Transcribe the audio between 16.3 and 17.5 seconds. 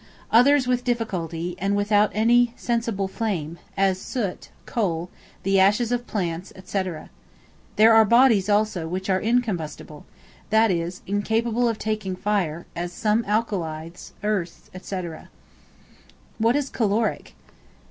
What is Caloric?